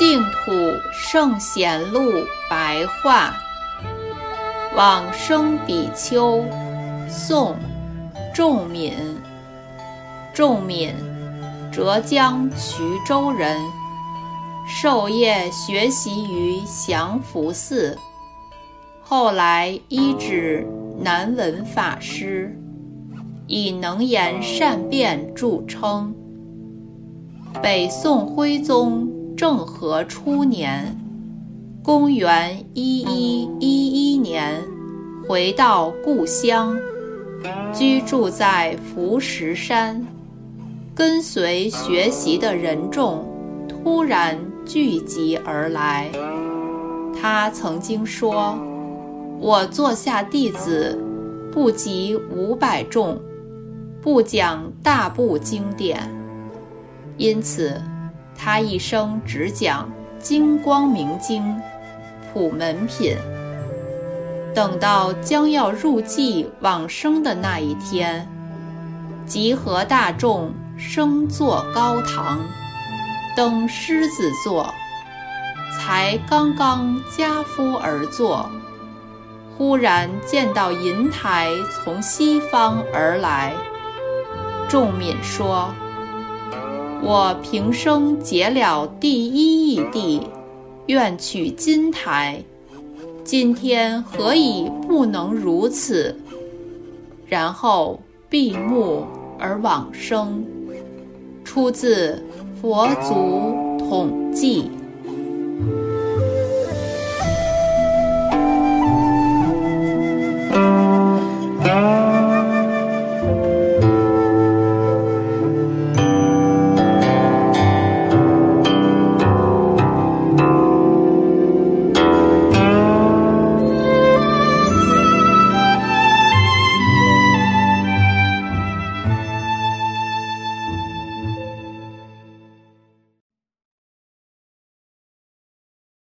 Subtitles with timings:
[0.00, 0.50] 净土
[0.90, 3.34] 圣贤录白话，
[4.74, 6.42] 往生比丘，
[7.06, 7.54] 宋，
[8.32, 8.94] 仲敏。
[10.32, 10.94] 仲敏，
[11.70, 13.60] 浙江衢州人，
[14.66, 17.94] 授业学习于祥符寺，
[19.02, 20.66] 后来依止
[20.98, 22.58] 南文法师，
[23.46, 26.14] 以能言善辩著称。
[27.62, 29.06] 北宋徽宗
[29.40, 30.94] 政和初年，
[31.82, 34.62] 公元一一一一年，
[35.26, 36.78] 回到故乡，
[37.72, 40.06] 居住在福石山。
[40.94, 43.26] 跟随学习的人众
[43.66, 46.10] 突然聚集而来。
[47.18, 48.58] 他曾经说
[49.40, 51.02] ：“我座下弟子
[51.50, 53.18] 不及五百众，
[54.02, 55.98] 不讲大部经典。”
[57.16, 57.80] 因此，
[58.42, 59.86] 他一生只讲
[60.18, 61.42] 《金光明经》
[62.32, 63.14] 《普门品》。
[64.54, 68.26] 等到将要入寂往生的那一天，
[69.26, 72.40] 集合大众，升坐高堂，
[73.36, 74.72] 登狮子座，
[75.78, 78.48] 才刚刚跏趺而坐，
[79.58, 83.52] 忽然见到银台从西方而来。
[84.66, 85.68] 仲敏说。
[87.02, 90.20] 我平生结了第一义地，
[90.86, 92.42] 愿取金台。
[93.24, 96.14] 今天何以不能如此？
[97.26, 99.04] 然后闭目
[99.38, 100.44] 而往生。
[101.44, 102.22] 出自
[102.60, 104.64] 《佛祖统记》。